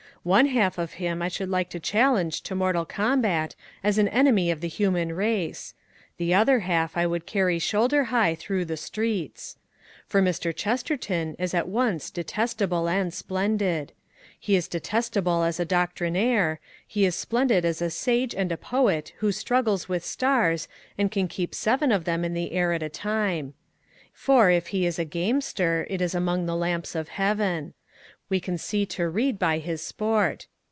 [0.23, 4.51] One half of him I should like to challenge to mortal combat as an enemy
[4.51, 5.73] of the human race.
[6.17, 9.57] The other half I would carry shoulder high through the streets.
[10.05, 10.55] For Mr.
[10.55, 13.93] Chesterton is at once detestable and splendid.
[14.39, 19.13] He is detestable as a doctrinaire: he is splendid as a sage and a poet
[19.21, 20.67] who juggles with stars
[20.99, 23.55] and can keep seven of them in the air at a time.
[24.13, 27.73] For, if he is a gamester, it is among the lamps of Heaven.
[28.31, 30.47] We can see to read by his sport.